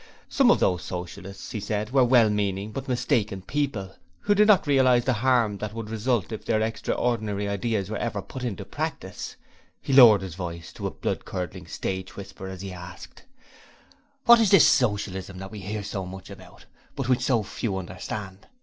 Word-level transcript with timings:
Some 0.29 0.49
of 0.49 0.59
those 0.59 0.81
Socialists, 0.81 1.51
he 1.51 1.59
said, 1.59 1.91
were 1.91 2.03
well 2.03 2.27
meaning 2.31 2.71
but 2.71 2.87
mistaken 2.87 3.43
people, 3.43 3.93
who 4.21 4.33
did 4.33 4.47
not 4.47 4.65
realize 4.65 5.05
the 5.05 5.13
harm 5.13 5.59
that 5.59 5.75
would 5.75 5.91
result 5.91 6.31
if 6.31 6.43
their 6.43 6.59
extraordinary 6.59 7.47
ideas 7.47 7.87
were 7.87 7.97
ever 7.97 8.19
put 8.23 8.43
into 8.43 8.65
practice. 8.65 9.35
He 9.79 9.93
lowered 9.93 10.23
his 10.23 10.33
voice 10.33 10.73
to 10.73 10.87
a 10.87 10.89
blood 10.89 11.23
curdling 11.23 11.67
stage 11.67 12.15
whisper 12.15 12.47
as 12.47 12.61
he 12.61 12.73
asked: 12.73 13.25
'What 14.25 14.39
is 14.39 14.49
this 14.49 14.67
Socialism 14.67 15.37
that 15.37 15.51
we 15.51 15.59
hear 15.59 15.83
so 15.83 16.07
much 16.07 16.31
about, 16.31 16.65
but 16.95 17.07
which 17.07 17.21
so 17.21 17.43
few 17.43 17.77
understand? 17.77 18.47